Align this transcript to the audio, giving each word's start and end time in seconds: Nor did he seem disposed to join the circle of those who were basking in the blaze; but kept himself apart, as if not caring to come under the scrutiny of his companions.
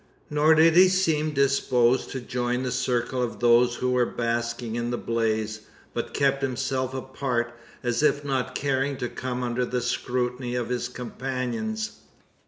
Nor 0.31 0.55
did 0.55 0.75
he 0.75 0.87
seem 0.87 1.29
disposed 1.31 2.09
to 2.09 2.19
join 2.21 2.63
the 2.63 2.71
circle 2.71 3.21
of 3.21 3.39
those 3.39 3.75
who 3.75 3.91
were 3.91 4.07
basking 4.07 4.75
in 4.75 4.89
the 4.89 4.97
blaze; 4.97 5.59
but 5.93 6.11
kept 6.11 6.41
himself 6.41 6.95
apart, 6.95 7.53
as 7.83 8.01
if 8.01 8.25
not 8.25 8.55
caring 8.55 8.97
to 8.97 9.07
come 9.07 9.43
under 9.43 9.63
the 9.63 9.79
scrutiny 9.79 10.55
of 10.55 10.69
his 10.69 10.89
companions. 10.89 11.99